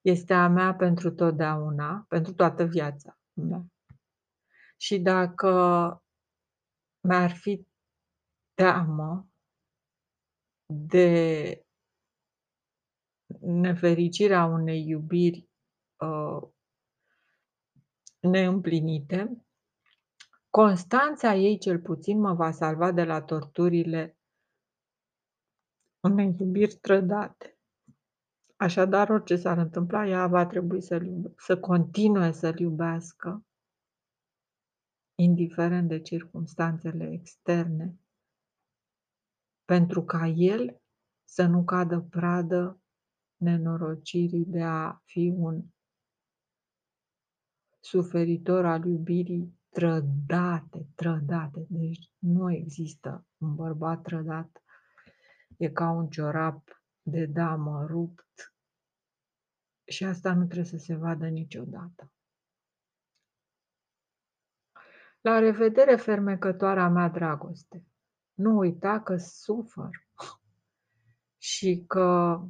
Este 0.02 0.34
a 0.34 0.48
mea 0.48 0.76
pentru 0.76 1.12
totdeauna, 1.12 2.06
pentru 2.08 2.34
toată 2.34 2.64
viața 2.64 3.18
mea. 3.34 3.66
Și 4.78 5.00
dacă 5.00 5.52
mi-ar 7.00 7.32
fi 7.32 7.68
teamă 8.54 9.30
de 10.66 11.64
nefericirea 13.40 14.46
unei 14.46 14.88
iubiri 14.88 15.50
uh, 15.98 16.50
neîmplinite, 18.20 19.46
constanța 20.50 21.36
ei 21.36 21.58
cel 21.58 21.80
puțin 21.80 22.20
mă 22.20 22.34
va 22.34 22.52
salva 22.52 22.92
de 22.92 23.04
la 23.04 23.22
torturile 23.22 24.18
unei 26.00 26.36
iubiri 26.40 26.76
trădate. 26.76 27.59
Așadar, 28.62 29.10
orice 29.10 29.36
s-ar 29.36 29.58
întâmpla, 29.58 30.08
ea 30.08 30.28
va 30.28 30.46
trebui 30.46 30.82
să, 30.82 31.02
să 31.38 31.60
continue 31.60 32.32
să-l 32.32 32.60
iubească, 32.60 33.46
indiferent 35.16 35.88
de 35.88 36.02
circumstanțele 36.02 37.12
externe, 37.12 38.00
pentru 39.66 40.04
ca 40.04 40.28
el 40.28 40.82
să 41.24 41.46
nu 41.46 41.64
cadă 41.64 42.00
pradă 42.00 42.82
nenorocirii 43.38 44.46
de 44.46 44.62
a 44.62 45.02
fi 45.04 45.34
un 45.36 45.64
suferitor 47.80 48.66
al 48.66 48.86
iubirii 48.86 49.60
trădate, 49.70 50.88
trădate. 50.96 51.66
Deci 51.70 52.12
nu 52.18 52.52
există 52.52 53.28
un 53.38 53.56
bărbat 53.56 54.02
trădat. 54.02 54.64
E 55.58 55.70
ca 55.70 55.90
un 55.90 56.08
ciorap 56.08 56.79
de 57.10 57.26
damă 57.26 57.86
rupt 57.86 58.54
și 59.84 60.04
asta 60.04 60.34
nu 60.34 60.46
trebuie 60.46 60.66
să 60.66 60.78
se 60.78 60.96
vadă 60.96 61.28
niciodată. 61.28 62.12
La 65.22 65.40
revedere, 65.40 65.96
fermecătoarea 65.96 66.90
mea 66.90 67.10
dragoste. 67.10 67.86
Nu 68.34 68.58
uita 68.58 69.02
că 69.02 69.18
sufăr 69.18 70.08
și 71.38 71.84
că 71.88 72.42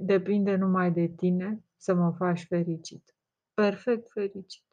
depinde 0.00 0.54
numai 0.56 0.92
de 0.92 1.06
tine 1.06 1.64
să 1.76 1.94
mă 1.94 2.12
faci 2.12 2.46
fericit. 2.46 3.14
Perfect 3.54 4.10
fericit. 4.10 4.66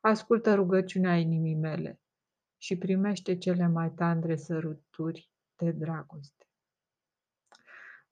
Ascultă 0.00 0.54
rugăciunea 0.54 1.16
inimii 1.16 1.54
mele 1.54 2.00
și 2.56 2.78
primește 2.78 3.38
cele 3.38 3.66
mai 3.66 3.90
tandre 3.90 4.36
săruturi 4.36 5.30
de 5.56 5.70
dragoste. 5.70 6.46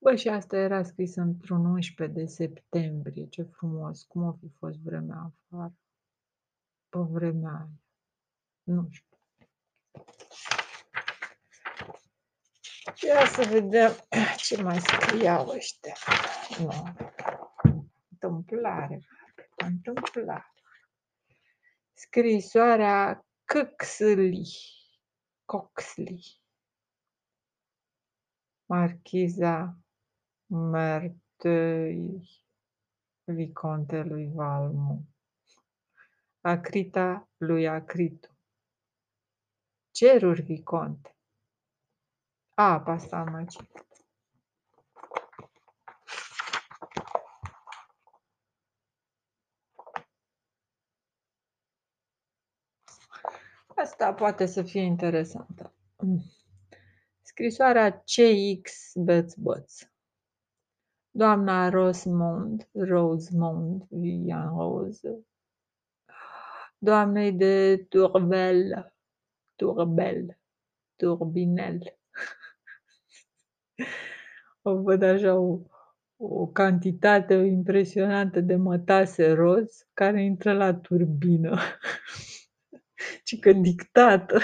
Bă, 0.07 0.15
și 0.15 0.29
asta 0.29 0.57
era 0.57 0.83
scris 0.83 1.15
într-un 1.15 1.65
11 1.65 2.19
de 2.19 2.27
septembrie. 2.27 3.27
Ce 3.29 3.43
frumos! 3.43 4.03
Cum 4.03 4.25
a 4.25 4.37
fi 4.41 4.49
fost 4.59 4.79
vremea 4.79 5.33
afară? 5.51 5.75
Pe 6.89 6.99
vremea 6.99 7.51
aia. 7.51 7.69
Nu 8.63 8.89
știu. 8.91 9.19
Ia 13.09 13.27
să 13.27 13.49
vedem 13.51 13.93
ce 14.37 14.63
mai 14.63 14.81
scriau 14.81 15.49
ăștia. 15.49 15.95
Nu. 16.59 16.71
Întâmplare. 18.11 19.01
Întâmplare. 19.57 20.53
Scrisoarea 21.93 23.27
Căxley. 23.45 24.47
Coxley. 25.45 26.41
Marchiza 28.65 29.81
Mertăi 30.47 32.21
Vicontelui 33.25 34.31
Valmu. 34.35 35.05
Acrita 36.41 37.29
lui 37.37 37.69
Acritu. 37.69 38.39
Ceruri 39.91 40.43
Viconte. 40.43 41.17
A, 42.55 42.81
pe 42.81 42.91
asta 42.91 43.17
am 43.17 43.31
mai 43.31 43.47
citit. 43.47 43.85
Asta 53.77 54.15
poate 54.15 54.47
să 54.47 54.63
fie 54.63 54.81
interesantă. 54.81 55.75
Scrisoarea 57.23 57.91
CX 58.05 58.93
Băț 58.95 59.35
Băț. 59.35 59.81
Doamna 61.17 61.71
Rosemond, 61.71 62.69
Rosemond, 62.75 63.87
Vivian 63.89 64.49
Rose, 64.49 65.25
doamnei 66.79 67.33
de 67.33 67.87
Turbel, 67.89 68.95
Turbel, 69.55 70.39
Turbinel. 70.97 71.79
O 74.63 74.83
văd 74.83 75.03
așa 75.03 75.35
o, 75.35 75.61
o 76.17 76.47
cantitate 76.47 77.35
impresionantă 77.35 78.41
de 78.41 78.57
mătase 78.57 79.33
roz 79.33 79.87
care 79.93 80.25
intră 80.25 80.53
la 80.53 80.75
turbină. 80.75 81.59
Și 83.27 83.39
că 83.39 83.53
dictată. 83.53 84.39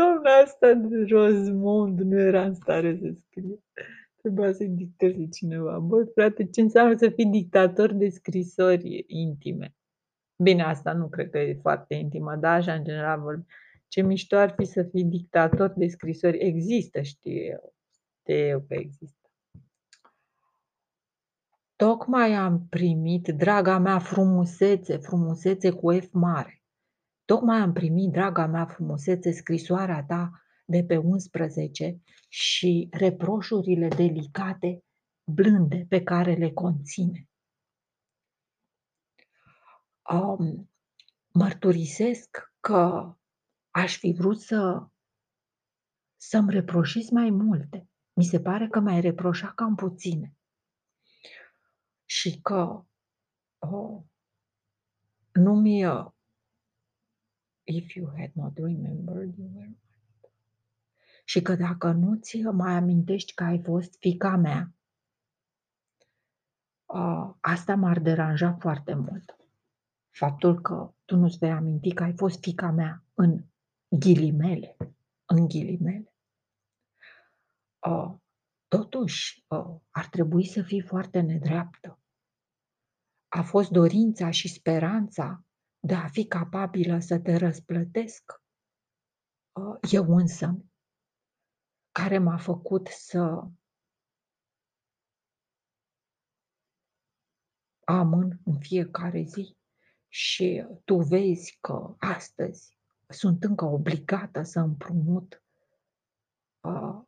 Doamna 0.00 0.30
asta 0.44 0.72
de 0.72 1.04
Rosemond 1.08 2.00
nu 2.00 2.20
era 2.20 2.44
în 2.44 2.54
stare 2.54 2.98
să 3.02 3.14
scrie. 3.26 3.58
Trebuia 4.16 4.52
să-i 4.52 4.68
dicteze 4.68 5.28
cineva. 5.28 5.78
Băi, 5.78 6.06
frate, 6.14 6.44
ce 6.44 6.60
înseamnă 6.60 6.96
să 6.96 7.08
fii 7.08 7.26
dictator 7.26 7.92
de 7.92 8.08
scrisori 8.08 9.04
intime? 9.06 9.74
Bine, 10.42 10.62
asta 10.62 10.92
nu 10.92 11.08
cred 11.08 11.30
că 11.30 11.38
e 11.38 11.58
foarte 11.60 11.94
intimă, 11.94 12.36
dar 12.36 12.58
așa, 12.58 12.72
în 12.72 12.84
general, 12.84 13.20
vorbim. 13.20 13.46
Ce 13.88 14.02
mișto 14.02 14.36
ar 14.36 14.54
fi 14.56 14.64
să 14.64 14.82
fii 14.82 15.04
dictator 15.04 15.72
de 15.76 15.86
scrisori. 15.86 16.38
Există, 16.38 17.00
știu 17.00 17.32
eu. 17.32 17.74
Știu 18.20 18.34
eu 18.34 18.60
că 18.60 18.74
există. 18.74 19.30
Tocmai 21.76 22.34
am 22.34 22.66
primit, 22.68 23.28
draga 23.28 23.78
mea 23.78 23.98
frumusețe, 23.98 24.96
frumusețe 24.96 25.70
cu 25.70 25.98
F 25.98 26.12
mare. 26.12 26.59
Tocmai 27.30 27.58
am 27.58 27.72
primit, 27.72 28.10
draga 28.10 28.46
mea 28.46 28.66
frumusețe, 28.66 29.30
scrisoarea 29.30 30.04
ta 30.04 30.42
de 30.64 30.84
pe 30.84 30.96
11 30.96 32.00
și 32.28 32.88
reproșurile 32.90 33.88
delicate, 33.88 34.84
blânde, 35.24 35.86
pe 35.88 36.02
care 36.02 36.34
le 36.34 36.50
conține. 36.50 37.28
Um, 40.12 40.70
mărturisesc 41.28 42.52
că 42.60 43.14
aș 43.70 43.96
fi 43.96 44.12
vrut 44.12 44.40
să 44.40 44.86
să-mi 46.16 46.50
reproșezi 46.50 47.12
mai 47.12 47.30
multe. 47.30 47.88
Mi 48.12 48.24
se 48.24 48.40
pare 48.40 48.68
că 48.68 48.80
mi-ai 48.80 49.00
reproșat 49.00 49.54
cam 49.54 49.74
puține. 49.74 50.36
Și 52.04 52.40
că 52.40 52.84
oh, 53.58 54.02
nu 55.32 55.54
mi 55.54 55.84
if 57.70 57.94
you 57.94 58.12
had 58.16 58.30
not 58.34 58.58
remembered 58.58 59.38
you 59.38 59.50
were 59.54 59.76
și 61.30 61.42
că 61.42 61.54
dacă 61.54 61.92
nu 61.92 62.14
ți 62.14 62.42
mai 62.42 62.72
amintești 62.72 63.34
că 63.34 63.44
ai 63.44 63.62
fost 63.62 63.96
fica 63.98 64.36
mea, 64.36 64.74
uh, 66.86 67.34
asta 67.40 67.74
m-ar 67.74 67.98
deranja 67.98 68.56
foarte 68.60 68.94
mult. 68.94 69.36
Faptul 70.10 70.60
că 70.60 70.94
tu 71.04 71.16
nu-ți 71.16 71.38
vei 71.38 71.50
aminti 71.50 71.94
că 71.94 72.02
ai 72.02 72.16
fost 72.16 72.40
fica 72.40 72.70
mea 72.70 73.04
în 73.14 73.44
ghilimele, 73.88 74.76
în 75.24 75.48
ghilimele. 75.48 76.14
Uh, 77.86 78.14
totuși, 78.68 79.44
uh, 79.48 79.76
ar 79.90 80.06
trebui 80.06 80.46
să 80.46 80.62
fii 80.62 80.80
foarte 80.80 81.20
nedreaptă. 81.20 81.98
A 83.28 83.42
fost 83.42 83.70
dorința 83.70 84.30
și 84.30 84.48
speranța 84.48 85.44
de 85.80 85.94
a 85.94 86.08
fi 86.08 86.26
capabilă 86.26 86.98
să 86.98 87.18
te 87.18 87.36
răsplătesc. 87.36 88.42
Uh, 89.52 89.78
eu 89.92 90.04
însă, 90.16 90.64
care 91.92 92.18
m-a 92.18 92.36
făcut 92.36 92.86
să 92.86 93.48
amân 97.84 98.40
în 98.44 98.58
fiecare 98.58 99.22
zi 99.22 99.56
și 100.08 100.66
tu 100.84 100.96
vezi 100.96 101.58
că 101.60 101.96
astăzi 101.98 102.76
sunt 103.08 103.44
încă 103.44 103.64
obligată 103.64 104.42
să 104.42 104.60
împrumut 104.60 105.44
uh, 106.60 107.02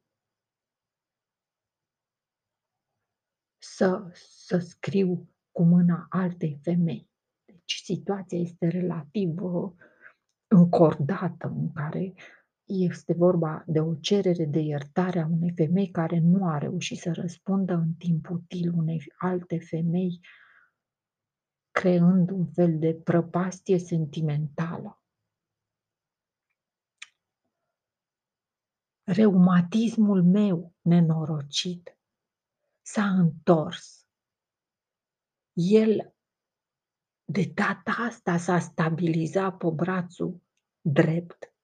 să, 3.59 4.11
să 4.47 4.59
scriu 4.59 5.29
cu 5.51 5.63
mâna 5.63 6.07
altei 6.11 6.61
femei. 6.63 7.12
Deci 7.65 7.81
situația 7.85 8.39
este 8.39 8.69
relativ 8.69 9.43
uh, 9.43 9.73
încordată 10.47 11.47
în 11.47 11.73
care 11.73 12.15
este 12.65 13.13
vorba 13.13 13.65
de 13.67 13.81
o 13.81 13.95
cerere 13.95 14.45
de 14.45 14.59
iertare 14.59 15.21
a 15.21 15.27
unei 15.27 15.53
femei 15.55 15.91
care 15.91 16.19
nu 16.19 16.49
a 16.49 16.59
reușit 16.59 16.99
să 16.99 17.13
răspundă 17.13 17.75
în 17.75 17.95
timp 17.95 18.31
util 18.31 18.73
unei 18.73 19.13
alte 19.17 19.59
femei, 19.59 20.21
creând 21.71 22.31
un 22.31 22.47
fel 22.47 22.79
de 22.79 22.95
prăpastie 22.95 23.79
sentimentală. 23.79 25.03
Reumatismul 29.05 30.23
meu 30.23 30.75
nenorocit 30.81 31.99
s-a 32.83 33.05
întors. 33.05 34.07
El 35.53 36.15
de 37.25 37.51
data 37.55 37.93
asta 37.99 38.37
s-a 38.37 38.59
stabilizat 38.59 39.57
pe 39.57 39.71
brațul 39.75 40.43
drept 40.81 41.55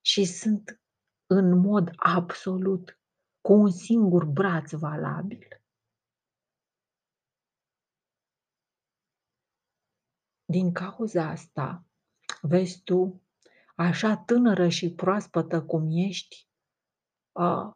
și 0.00 0.24
sunt 0.24 0.82
în 1.26 1.58
mod 1.58 1.90
absolut 1.96 3.00
cu 3.40 3.52
un 3.52 3.70
singur 3.70 4.24
braț 4.24 4.72
valabil. 4.72 5.62
Din 10.44 10.72
cauza 10.72 11.28
asta, 11.28 11.84
vezi 12.40 12.82
tu, 12.82 13.22
așa 13.76 14.16
tânără 14.16 14.68
și 14.68 14.94
proaspătă 14.94 15.64
cum 15.64 15.88
ești, 15.90 16.48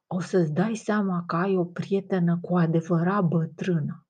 o 0.06 0.20
să-ți 0.20 0.52
dai 0.52 0.74
seama 0.74 1.24
că 1.26 1.36
ai 1.36 1.56
o 1.56 1.64
prietenă 1.64 2.38
cu 2.40 2.56
adevărat 2.56 3.24
bătrână. 3.24 4.06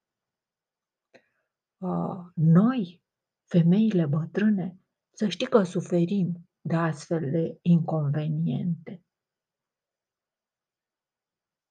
Noi, 2.35 3.04
femeile 3.55 4.07
bătrâne, 4.07 4.79
să 5.13 5.29
știi 5.29 5.47
că 5.47 5.63
suferim 5.63 6.49
de 6.61 6.75
astfel 6.77 7.31
de 7.31 7.59
inconveniente. 7.63 9.05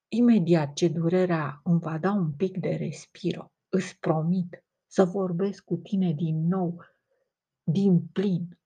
Imediat 0.08 0.74
ce 0.74 0.88
durerea 0.88 1.62
îmi 1.64 1.80
va 1.80 1.98
da 1.98 2.12
un 2.12 2.36
pic 2.36 2.58
de 2.58 2.70
respiro, 2.70 3.52
îți 3.70 4.00
promit 4.00 4.66
să 4.92 5.04
vorbesc 5.04 5.64
cu 5.64 5.76
tine 5.76 6.14
din 6.14 6.48
nou, 6.48 6.82
din 7.64 8.08
plin, 8.08 8.60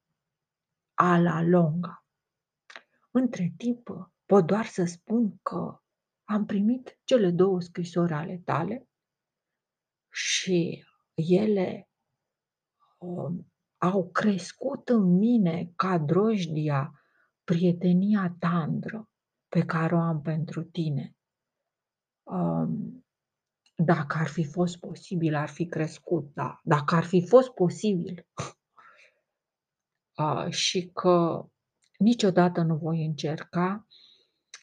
a 0.93 1.17
la 1.17 1.41
longa. 1.41 2.05
Între 3.11 3.53
timp, 3.57 4.11
pot 4.25 4.45
doar 4.45 4.65
să 4.65 4.83
spun 4.83 5.37
că 5.41 5.81
am 6.23 6.45
primit 6.45 6.99
cele 7.03 7.31
două 7.31 7.61
scrisori 7.61 8.13
ale 8.13 8.37
tale 8.37 8.89
și 10.09 10.83
ele 11.13 11.71
um, 11.73 11.96
au 13.77 14.09
crescut 14.09 14.89
în 14.89 15.17
mine 15.17 15.71
ca 15.75 15.97
drojdia 15.97 17.01
prietenia 17.43 18.35
tandră 18.39 19.09
pe 19.47 19.65
care 19.65 19.95
o 19.95 19.99
am 19.99 20.21
pentru 20.21 20.63
tine. 20.63 21.15
Um, 22.23 23.05
dacă 23.75 24.17
ar 24.17 24.27
fi 24.27 24.43
fost 24.43 24.77
posibil, 24.77 25.35
ar 25.35 25.49
fi 25.49 25.65
crescut, 25.65 26.33
da. 26.33 26.59
Dacă 26.63 26.95
ar 26.95 27.03
fi 27.03 27.27
fost 27.27 27.49
posibil. 27.49 28.25
Uh, 30.17 30.49
și 30.49 30.89
că 30.93 31.45
niciodată 31.97 32.61
nu 32.61 32.75
voi 32.75 33.05
încerca 33.05 33.87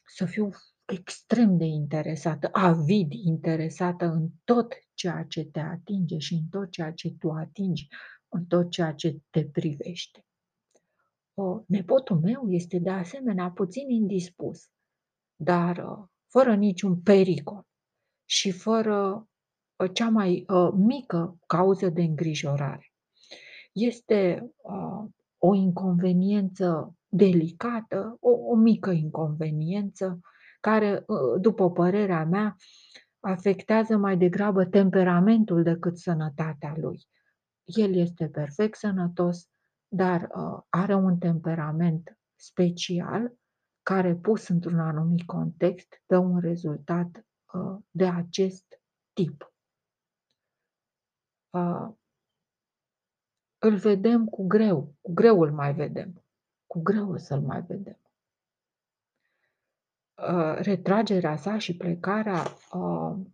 să 0.07 0.25
fiu 0.25 0.51
extrem 0.85 1.57
de 1.57 1.64
interesată, 1.64 2.49
avid 2.53 3.12
interesată 3.12 4.05
în 4.05 4.29
tot 4.44 4.75
ceea 4.94 5.25
ce 5.25 5.44
te 5.44 5.61
atinge 5.61 6.18
și 6.18 6.35
în 6.35 6.49
tot 6.51 6.70
ceea 6.70 6.92
ce 6.92 7.11
tu 7.18 7.31
atingi 7.31 7.88
în 8.35 8.44
tot 8.44 8.70
ceea 8.70 8.92
ce 8.92 9.18
te 9.31 9.44
privește. 9.44 10.25
O, 11.35 11.62
nepotul 11.66 12.20
meu 12.20 12.51
este 12.51 12.79
de 12.79 12.90
asemenea 12.90 13.51
puțin 13.51 13.90
indispus, 13.90 14.70
dar 15.37 15.77
uh, 15.77 16.05
fără 16.27 16.55
niciun 16.55 17.01
pericol 17.01 17.66
și 18.25 18.51
fără 18.51 19.29
uh, 19.77 19.90
cea 19.92 20.09
mai 20.09 20.44
uh, 20.49 20.70
mică 20.75 21.38
cauză 21.47 21.88
de 21.88 22.03
îngrijorare. 22.03 22.92
Este 23.73 24.53
uh, 24.57 25.11
o 25.38 25.55
inconveniență 25.55 26.94
delicată, 27.09 28.16
o, 28.20 28.31
o 28.31 28.55
mică 28.55 28.90
inconveniență 28.90 30.20
care, 30.61 31.05
uh, 31.07 31.40
după 31.40 31.70
părerea 31.70 32.25
mea, 32.25 32.57
afectează 33.20 33.97
mai 33.97 34.16
degrabă 34.16 34.64
temperamentul 34.64 35.62
decât 35.62 35.99
sănătatea 35.99 36.75
lui. 36.77 37.07
El 37.64 37.94
este 37.94 38.29
perfect 38.29 38.79
sănătos, 38.79 39.48
dar 39.88 40.20
uh, 40.35 40.62
are 40.68 40.94
un 40.94 41.18
temperament 41.18 42.18
special 42.35 43.38
care, 43.83 44.14
pus 44.14 44.48
într-un 44.48 44.79
anumit 44.79 45.27
context, 45.27 46.03
dă 46.07 46.18
un 46.18 46.40
rezultat 46.40 47.27
uh, 47.53 47.79
de 47.90 48.07
acest 48.07 48.81
tip. 49.12 49.53
Uh, 51.50 51.88
îl 53.59 53.77
vedem 53.77 54.27
cu 54.27 54.46
greu, 54.46 54.94
cu 55.00 55.12
greu 55.12 55.40
îl 55.40 55.53
mai 55.53 55.74
vedem, 55.74 56.24
cu 56.66 56.81
greu 56.81 57.11
o 57.11 57.16
să-l 57.16 57.40
mai 57.40 57.62
vedem. 57.62 57.98
Uh, 60.14 60.57
retragerea 60.57 61.37
sa 61.37 61.59
și 61.59 61.77
plecarea 61.77 62.42
uh, 62.72 63.27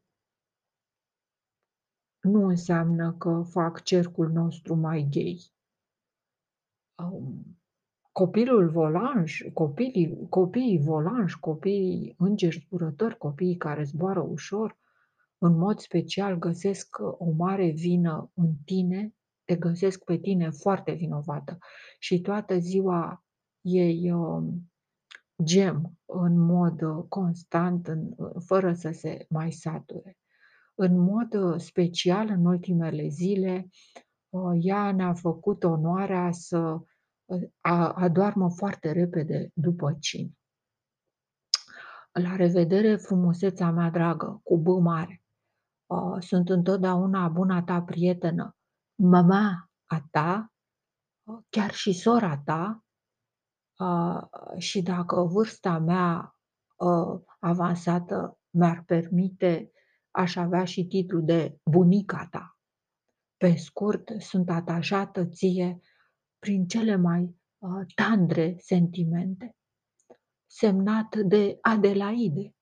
nu 2.20 2.46
înseamnă 2.46 3.12
că 3.12 3.42
fac 3.46 3.82
cercul 3.82 4.30
nostru 4.30 4.74
mai 4.74 5.08
gay. 5.10 5.52
Um, 6.94 7.58
copilul 8.12 8.68
volanj, 8.68 9.40
copiii, 9.52 10.26
copiii 10.28 10.78
volanj, 10.78 11.34
copiii 11.34 12.14
îngeri 12.18 12.64
zburători, 12.66 13.18
copiii 13.18 13.56
care 13.56 13.84
zboară 13.84 14.20
ușor, 14.20 14.78
în 15.38 15.56
mod 15.56 15.78
special 15.78 16.38
găsesc 16.38 16.96
o 17.00 17.30
mare 17.30 17.70
vină 17.70 18.30
în 18.34 18.54
tine, 18.64 19.14
te 19.44 19.56
găsesc 19.56 20.04
pe 20.04 20.16
tine 20.16 20.50
foarte 20.50 20.92
vinovată 20.92 21.58
și 21.98 22.20
toată 22.20 22.58
ziua 22.58 23.24
ei 23.60 24.12
um, 24.12 24.72
gem 25.42 25.98
în 26.04 26.38
mod 26.38 27.08
constant, 27.08 27.86
în, 27.86 28.14
fără 28.38 28.72
să 28.72 28.90
se 28.90 29.26
mai 29.28 29.52
sature 29.52 30.19
în 30.82 30.98
mod, 30.98 31.34
uh, 31.34 31.60
special 31.60 32.28
în 32.28 32.44
ultimele 32.44 33.08
zile, 33.08 33.68
uh, 34.28 34.58
ea 34.60 34.92
ne-a 34.92 35.14
făcut 35.14 35.64
onoarea 35.64 36.32
să, 36.32 36.58
uh, 37.24 37.42
a 37.60 37.92
adoarmă 37.92 38.50
foarte 38.50 38.92
repede 38.92 39.50
după 39.54 39.96
cină. 40.00 40.30
La 42.12 42.36
revedere, 42.36 42.96
frumusețea 42.96 43.70
mea 43.70 43.90
dragă, 43.90 44.40
cu 44.42 44.58
B 44.58 44.66
mare. 44.66 45.22
Uh, 45.86 46.16
sunt 46.20 46.48
întotdeauna 46.48 47.28
buna 47.28 47.62
ta 47.62 47.82
prietenă, 47.82 48.56
mama 48.94 49.70
a 49.86 50.06
ta, 50.10 50.52
uh, 51.22 51.38
chiar 51.48 51.70
și 51.70 51.92
sora 51.92 52.38
ta, 52.38 52.84
uh, 53.78 54.22
și 54.58 54.82
dacă 54.82 55.20
vârsta 55.20 55.78
mea 55.78 56.34
avansată 57.38 58.38
mi-ar 58.50 58.82
permite, 58.86 59.72
aș 60.10 60.36
avea 60.36 60.64
și 60.64 60.84
titlul 60.84 61.24
de 61.24 61.58
bunica 61.70 62.28
ta. 62.30 62.58
Pe 63.36 63.54
scurt, 63.54 64.10
sunt 64.18 64.50
atașată 64.50 65.26
ție 65.26 65.80
prin 66.38 66.66
cele 66.66 66.96
mai 66.96 67.36
tandre 67.94 68.56
sentimente. 68.58 69.56
Semnat 70.46 71.16
de 71.16 71.58
Adelaide, 71.60 72.54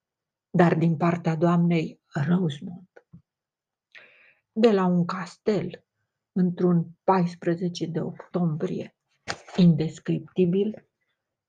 dar 0.50 0.74
din 0.74 0.96
partea 0.96 1.36
doamnei 1.36 2.00
Rosemont 2.28 2.88
de 4.60 4.72
la 4.72 4.86
un 4.86 5.04
castel 5.04 5.84
într-un 6.32 6.86
14 7.04 7.86
de 7.86 8.00
octombrie 8.00 8.96
indescriptibil, 9.56 10.88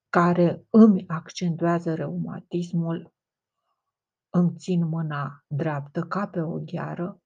care 0.09 0.65
îmi 0.69 1.03
accentuează 1.07 1.93
reumatismul, 1.93 3.13
îmi 4.29 4.55
țin 4.57 4.85
mâna 4.85 5.43
dreaptă 5.47 6.01
ca 6.01 6.27
pe 6.27 6.41
o 6.41 6.59
gheară 6.59 7.21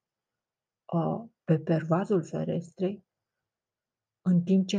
pe 1.43 1.59
pervazul 1.59 2.23
ferestrei, 2.23 3.05
în 4.21 4.43
timp 4.43 4.67
ce 4.67 4.77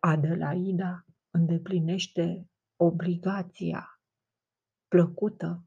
Adelaida 0.00 1.04
îndeplinește 1.30 2.50
obligația 2.76 4.00
plăcută 4.88 5.64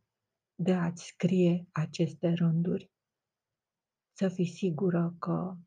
de 0.55 0.73
a-ți 0.73 1.05
scrie 1.05 1.67
aceste 1.71 2.33
rânduri. 2.33 2.91
Să 4.17 4.27
fii 4.27 4.45
sigură 4.45 5.15
că 5.19 5.57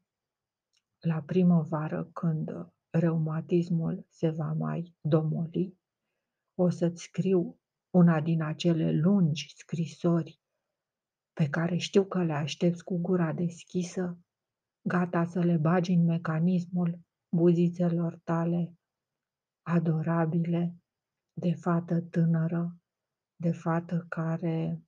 la 1.01 1.23
primăvară, 1.23 2.05
când 2.05 2.51
reumatismul 2.91 4.07
se 4.09 4.31
va 4.31 4.53
mai 4.53 4.97
domoli, 5.01 5.79
o 6.55 6.69
să-ți 6.69 7.03
scriu 7.03 7.61
una 7.97 8.21
din 8.21 8.43
acele 8.43 8.93
lungi 8.93 9.55
scrisori 9.57 10.41
pe 11.33 11.49
care 11.49 11.77
știu 11.77 12.05
că 12.05 12.23
le 12.23 12.33
aștepți 12.33 12.85
cu 12.85 12.99
gura 12.99 13.33
deschisă, 13.33 14.19
gata 14.89 15.25
să 15.25 15.41
le 15.41 15.57
bagi 15.57 15.93
în 15.93 16.05
mecanismul 16.05 17.01
buzițelor 17.29 18.21
tale 18.25 18.75
adorabile 19.63 20.77
de 21.33 21.53
fată 21.55 22.01
tânără, 22.01 22.77
de 23.37 23.53
fată 23.53 24.07
care 24.09 24.83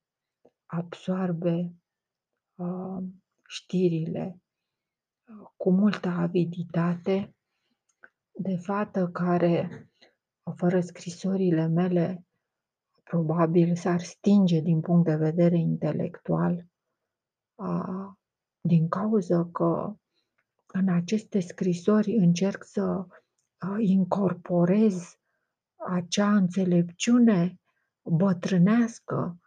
absoarbe 0.67 1.75
uh, 2.55 3.05
știrile 3.47 4.41
uh, 5.25 5.49
cu 5.57 5.71
multă 5.71 6.09
aviditate, 6.09 7.37
de 8.31 8.57
fată 8.57 9.09
care, 9.09 9.91
fără 10.57 10.81
scrisorile 10.81 11.67
mele, 11.67 12.28
probabil 13.09 13.75
s-ar 13.77 14.01
stinge 14.01 14.61
din 14.61 14.81
punct 14.81 15.05
de 15.05 15.17
vedere 15.17 15.59
intelectual, 15.59 16.67
din 18.61 18.89
cauza 18.89 19.49
că 19.53 19.95
în 20.67 20.89
aceste 20.89 21.41
scrisori 21.41 22.17
încerc 22.17 22.65
să 22.65 23.07
incorporez 23.79 25.19
acea 25.77 26.35
înțelepciune 26.35 27.61
bătrânească 28.03 29.41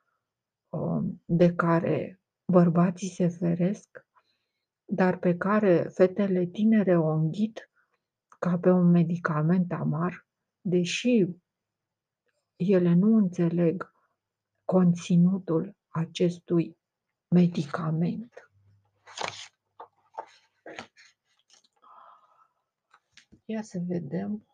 um, 0.69 1.21
de 1.25 1.55
care 1.55 2.21
bărbații 2.51 3.09
se 3.09 3.27
feresc, 3.27 4.05
dar 4.85 5.17
pe 5.17 5.37
care 5.37 5.89
fetele 5.93 6.45
tinere 6.45 6.97
o 6.97 7.07
înghit 7.07 7.71
ca 8.39 8.57
pe 8.57 8.69
un 8.69 8.89
medicament 8.91 9.71
amar, 9.71 10.27
deși 10.61 11.27
ele 12.69 12.93
nu 12.93 13.15
înțeleg 13.15 13.93
conținutul 14.65 15.75
acestui 15.89 16.77
medicament. 17.27 18.51
Ia 23.45 23.61
să 23.61 23.79
vedem. 23.87 24.47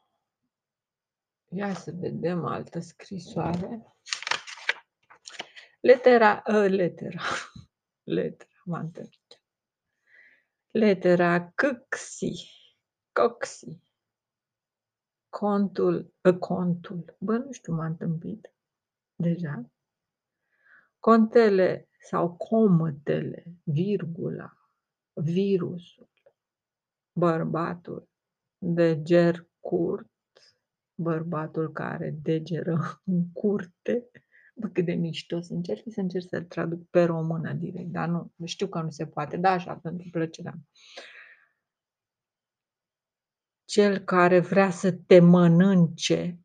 Ia 1.50 1.74
să 1.74 1.92
vedem 1.92 2.46
altă 2.46 2.80
scrisoare. 2.80 3.96
Letera, 5.80 6.44
uh, 6.48 6.70
letera. 6.70 7.22
Letera, 8.04 8.62
m-a 8.66 8.80
întâlnit. 8.80 9.42
Letera 10.72 11.52
CXI, 11.52 12.52
COXI. 13.12 13.87
Contul, 15.30 16.14
ă, 16.24 16.34
contul, 16.34 17.16
bă, 17.20 17.38
nu 17.38 17.52
știu, 17.52 17.74
m-a 17.74 17.86
întâmpit 17.86 18.54
deja. 19.16 19.72
Contele 21.00 21.90
sau 22.00 22.36
comătele, 22.36 23.46
virgula, 23.64 24.58
virusul, 25.14 26.10
bărbatul, 27.12 28.10
deger 28.58 29.48
curt, 29.60 30.12
bărbatul 30.96 31.72
care 31.72 32.16
degeră 32.22 32.80
în 33.06 33.32
curte, 33.32 34.10
Bă, 34.60 34.68
cât 34.68 34.86
de 34.86 34.94
mișto 34.94 35.42
să 35.42 35.54
încerc 35.54 35.84
să 35.86 36.00
încerc 36.00 36.26
să-l 36.30 36.44
traduc 36.44 36.90
pe 36.90 37.04
română 37.04 37.54
direct, 37.54 37.90
dar 37.90 38.08
nu, 38.08 38.32
știu 38.46 38.68
că 38.68 38.82
nu 38.82 38.90
se 38.90 39.06
poate, 39.06 39.38
da, 39.38 39.50
așa, 39.50 39.76
pentru 39.76 40.08
plăcerea 40.12 40.60
Cel 43.70 44.00
care 44.00 44.40
vrea 44.40 44.70
să 44.70 44.92
te 44.92 45.20
mănânce 45.20 46.40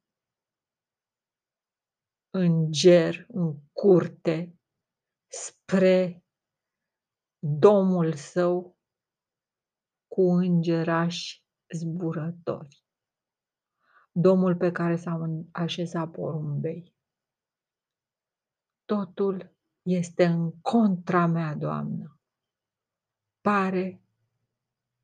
în 2.30 2.70
ger, 2.70 3.26
în 3.28 3.58
curte, 3.72 4.58
spre 5.28 6.24
domul 7.38 8.14
său 8.14 8.78
cu 10.06 10.22
îngerași 10.22 11.44
zburători. 11.74 12.84
Domul 14.12 14.56
pe 14.56 14.70
care 14.72 14.96
s-au 14.96 15.48
așezat 15.52 16.10
porumbei. 16.10 16.96
Totul 18.84 19.56
este 19.82 20.24
în 20.24 20.60
contra 20.60 21.26
mea, 21.26 21.54
Doamnă. 21.54 22.20
Pare 23.40 24.01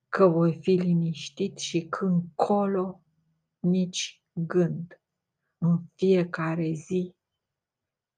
că 0.08 0.26
voi 0.26 0.58
fi 0.62 0.70
liniștit 0.70 1.58
și 1.58 1.86
când 1.86 2.22
colo 2.34 3.02
nici 3.58 4.22
gând. 4.32 5.00
În 5.58 5.78
fiecare 5.94 6.72
zi 6.72 7.16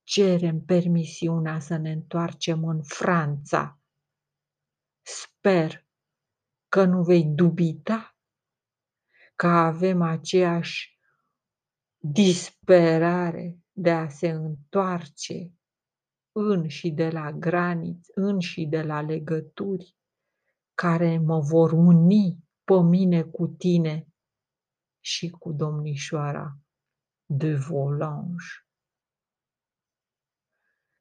cerem 0.03 0.61
permisiunea 0.61 1.59
să 1.59 1.76
ne 1.76 1.90
întoarcem 1.90 2.64
în 2.64 2.83
Franța. 2.83 3.81
Sper 5.03 5.87
că 6.68 6.85
nu 6.85 7.03
vei 7.03 7.24
dubita 7.24 8.16
că 9.35 9.46
avem 9.46 10.03
aceeași 10.03 10.98
disperare 11.98 13.59
de 13.72 13.90
a 13.90 14.09
se 14.09 14.29
întoarce 14.29 15.53
în 16.33 16.68
și 16.68 16.90
de 16.90 17.09
la 17.11 17.33
graniți, 17.33 18.11
în 18.14 18.38
și 18.38 18.66
de 18.66 18.83
la 18.83 19.00
legături 19.00 19.96
care 20.81 21.19
mă 21.19 21.40
vor 21.40 21.73
uni 21.73 22.45
pe 22.64 22.75
mine 22.83 23.23
cu 23.23 23.47
tine 23.47 24.07
și 25.01 25.31
cu 25.31 25.53
domnișoara 25.53 26.59
de 27.25 27.55
Volange, 27.55 28.45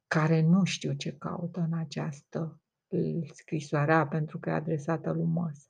care 0.06 0.40
nu 0.40 0.64
știu 0.64 0.94
ce 0.94 1.16
caută 1.16 1.60
în 1.60 1.72
această 1.72 2.60
scrisoare 3.32 4.06
pentru 4.08 4.38
că 4.38 4.50
e 4.50 4.52
adresată 4.52 5.12
lui 5.12 5.24
Măsa. 5.24 5.68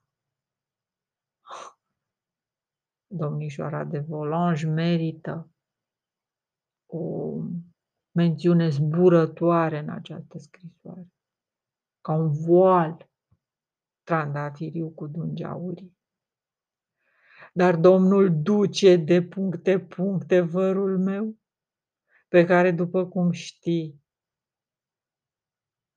Domnișoara 3.07 3.85
de 3.85 3.99
Volange 3.99 4.66
merită 4.66 5.51
o 6.87 7.35
mențiune 8.11 8.68
zburătoare 8.68 9.79
în 9.79 9.88
această 9.88 10.38
scrisoare, 10.38 11.12
ca 12.01 12.12
un 12.12 12.33
voal 12.33 13.10
trandafiriu 14.11 14.90
cu 14.90 15.07
dungi 15.07 15.44
aurii. 15.44 15.99
Dar 17.53 17.77
Domnul 17.77 18.42
duce 18.42 18.96
de 18.96 19.23
puncte 19.23 19.81
puncte 19.81 20.40
vărul 20.40 20.99
meu, 20.99 21.38
pe 22.29 22.44
care, 22.44 22.70
după 22.70 23.07
cum 23.07 23.31
știi, 23.31 24.03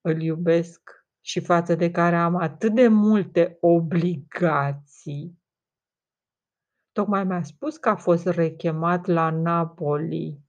îl 0.02 0.22
iubesc 0.22 1.06
și 1.22 1.40
față 1.40 1.76
de 1.76 1.92
care 1.92 2.16
am 2.16 2.36
atât 2.36 2.76
de 2.76 2.88
multe 2.88 3.58
obligații 3.62 5.42
tocmai 6.92 7.24
mi-a 7.24 7.44
spus 7.44 7.78
că 7.78 7.90
a 7.90 7.96
fost 7.96 8.26
rechemat 8.26 9.06
la 9.06 9.30
Napoli. 9.30 10.42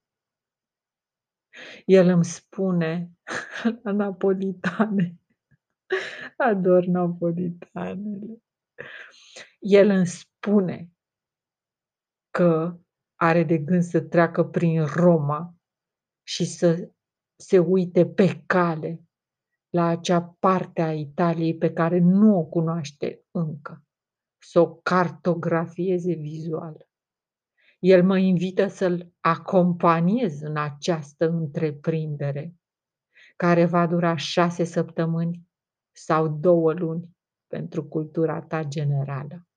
El 1.84 2.08
îmi 2.08 2.24
spune 2.24 3.10
la 3.82 3.92
napolitane, 3.92 5.18
ador 6.36 6.84
napolitanele. 6.84 8.42
El 9.58 9.88
îmi 9.88 10.06
spune 10.06 10.90
că 12.30 12.78
are 13.14 13.44
de 13.44 13.58
gând 13.58 13.82
să 13.82 14.00
treacă 14.00 14.44
prin 14.44 14.84
Roma 14.84 15.54
și 16.22 16.44
să 16.44 16.90
se 17.36 17.58
uite 17.58 18.06
pe 18.06 18.42
cale 18.46 19.02
la 19.70 19.86
acea 19.86 20.36
parte 20.38 20.82
a 20.82 20.92
Italiei 20.92 21.56
pe 21.56 21.72
care 21.72 21.98
nu 21.98 22.38
o 22.38 22.44
cunoaște 22.44 23.24
încă, 23.30 23.84
să 24.38 24.60
o 24.60 24.74
cartografieze 24.74 26.12
vizual. 26.12 26.88
El 27.78 28.04
mă 28.04 28.18
invită 28.18 28.66
să-l 28.66 29.12
acompaniez 29.20 30.40
în 30.40 30.56
această 30.56 31.28
întreprindere, 31.28 32.54
care 33.36 33.64
va 33.64 33.86
dura 33.86 34.16
șase 34.16 34.64
săptămâni 34.64 35.48
sau 35.94 36.28
două 36.28 36.72
luni 36.72 37.16
pentru 37.46 37.84
cultura 37.84 38.40
ta 38.40 38.62
generală. 38.62 39.48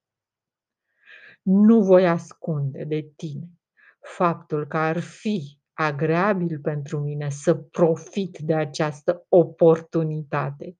Nu 1.41 1.82
voi 1.82 2.08
ascunde 2.08 2.84
de 2.84 3.12
tine 3.15 3.58
faptul 4.02 4.67
că 4.67 4.78
ar 4.78 5.00
fi 5.00 5.60
agreabil 5.73 6.60
pentru 6.60 7.00
mine 7.00 7.30
să 7.30 7.56
profit 7.56 8.38
de 8.38 8.54
această 8.54 9.26
oportunitate, 9.30 10.78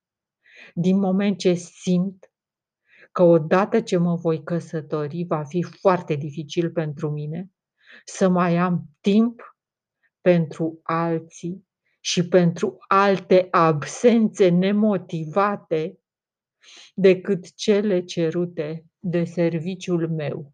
din 0.74 0.98
moment 0.98 1.38
ce 1.38 1.54
simt 1.54 2.32
că 3.12 3.22
odată 3.22 3.80
ce 3.80 3.96
mă 3.96 4.14
voi 4.14 4.42
căsători 4.42 5.24
va 5.24 5.44
fi 5.44 5.62
foarte 5.62 6.14
dificil 6.14 6.70
pentru 6.70 7.10
mine 7.10 7.50
să 8.04 8.28
mai 8.28 8.56
am 8.56 8.84
timp 9.00 9.56
pentru 10.20 10.80
alții 10.82 11.67
și 12.00 12.28
pentru 12.28 12.76
alte 12.88 13.48
absențe 13.50 14.48
nemotivate 14.48 15.98
decât 16.94 17.54
cele 17.54 18.04
cerute 18.04 18.84
de 18.98 19.24
serviciul 19.24 20.08
meu. 20.10 20.52